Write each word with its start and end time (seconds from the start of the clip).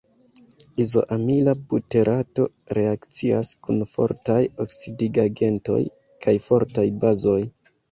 Izoamila 0.85 1.51
buterato 1.73 2.47
reakcias 2.79 3.53
kun 3.67 3.85
fortaj 3.93 4.39
oksidigagentoj 4.67 5.81
kaj 6.27 6.37
fortaj 6.49 6.89
bazoj. 7.07 7.41